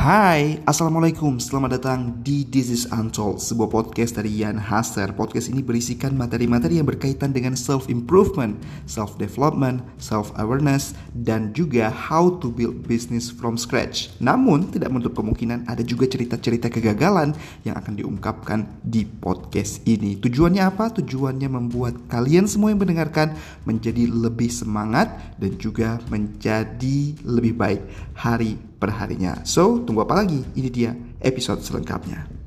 [0.00, 5.60] Hai, Assalamualaikum, selamat datang di This is Untold, sebuah podcast dari Ian Hasser Podcast ini
[5.60, 8.56] berisikan materi-materi yang berkaitan dengan self-improvement,
[8.88, 14.08] self-development, self-awareness, dan juga how to build business from scratch.
[14.24, 17.36] Namun, tidak menutup kemungkinan ada juga cerita-cerita kegagalan
[17.68, 20.16] yang akan diungkapkan di podcast ini.
[20.16, 20.96] Tujuannya apa?
[20.96, 23.36] Tujuannya membuat kalian semua yang mendengarkan
[23.68, 27.84] menjadi lebih semangat dan juga menjadi lebih baik.
[28.16, 29.44] Hari perharinya.
[29.44, 30.40] So, tunggu apa lagi?
[30.56, 32.40] Ini dia episode selengkapnya.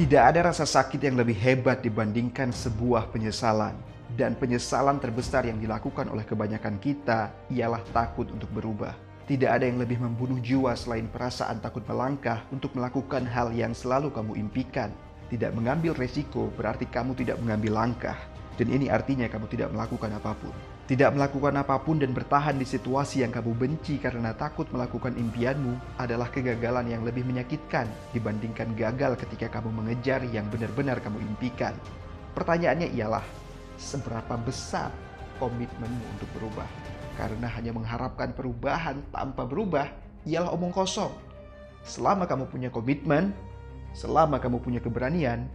[0.00, 3.76] Tidak ada rasa sakit yang lebih hebat dibandingkan sebuah penyesalan.
[4.16, 8.96] Dan penyesalan terbesar yang dilakukan oleh kebanyakan kita ialah takut untuk berubah.
[9.28, 14.10] Tidak ada yang lebih membunuh jiwa selain perasaan takut melangkah untuk melakukan hal yang selalu
[14.10, 14.90] kamu impikan.
[15.30, 18.18] Tidak mengambil resiko berarti kamu tidak mengambil langkah.
[18.58, 20.52] Dan ini artinya kamu tidak melakukan apa pun.
[20.90, 26.02] Tidak melakukan apa pun dan bertahan di situasi yang kamu benci karena takut melakukan impianmu
[26.02, 31.78] adalah kegagalan yang lebih menyakitkan dibandingkan gagal ketika kamu mengejar yang benar-benar kamu impikan.
[32.34, 33.22] Pertanyaannya ialah,
[33.78, 34.90] seberapa besar
[35.38, 36.66] komitmenmu untuk berubah?
[37.14, 39.86] Karena hanya mengharapkan perubahan tanpa berubah
[40.26, 41.14] ialah omong kosong.
[41.86, 43.30] Selama kamu punya komitmen,
[43.90, 45.50] Selama kamu punya keberanian,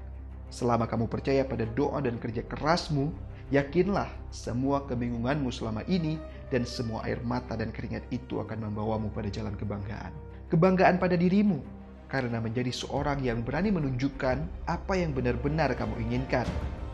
[0.51, 3.11] selama kamu percaya pada doa dan kerja kerasmu,
[3.47, 6.19] yakinlah semua kebingunganmu selama ini
[6.51, 10.11] dan semua air mata dan keringat itu akan membawamu pada jalan kebanggaan.
[10.51, 11.63] Kebanggaan pada dirimu
[12.11, 16.45] karena menjadi seorang yang berani menunjukkan apa yang benar-benar kamu inginkan.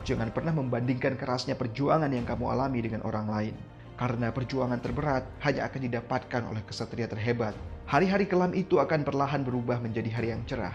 [0.02, 3.56] Jangan pernah membandingkan kerasnya perjuangan yang kamu alami dengan orang lain.
[4.02, 7.54] Karena perjuangan terberat hanya akan didapatkan oleh kesatria terhebat.
[7.86, 10.74] Hari-hari kelam itu akan perlahan berubah menjadi hari yang cerah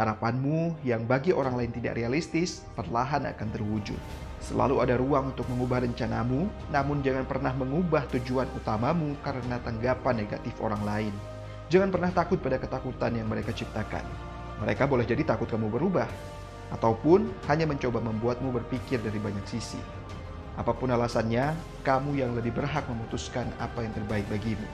[0.00, 4.00] Harapanmu yang bagi orang lain tidak realistis perlahan akan terwujud.
[4.40, 10.56] Selalu ada ruang untuk mengubah rencanamu, namun jangan pernah mengubah tujuan utamamu karena tanggapan negatif
[10.64, 11.12] orang lain.
[11.68, 14.00] Jangan pernah takut pada ketakutan yang mereka ciptakan.
[14.64, 16.08] Mereka boleh jadi takut kamu berubah,
[16.72, 19.76] ataupun hanya mencoba membuatmu berpikir dari banyak sisi.
[20.56, 21.52] Apa pun alasannya,
[21.84, 24.64] kamu yang lebih berhak memutuskan apa yang terbaik bagimu.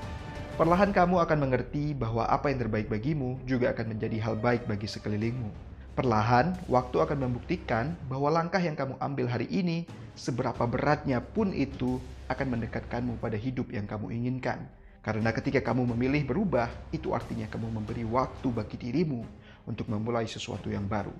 [0.56, 4.88] Perlahan kamu akan mengerti bahwa apa yang terbaik bagimu juga akan menjadi hal baik bagi
[4.88, 5.52] sekelilingmu.
[5.92, 9.84] Perlahan, waktu akan membuktikan bahwa langkah yang kamu ambil hari ini,
[10.16, 12.00] seberapa beratnya pun itu,
[12.32, 14.64] akan mendekatkanmu pada hidup yang kamu inginkan.
[15.04, 19.28] Karena ketika kamu memilih berubah, itu artinya kamu memberi waktu bagi dirimu
[19.68, 21.12] untuk memulai sesuatu yang baru.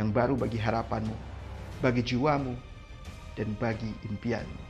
[0.00, 1.16] Yang baru bagi harapanmu,
[1.84, 2.56] bagi jiwamu,
[3.36, 4.69] dan bagi impianmu.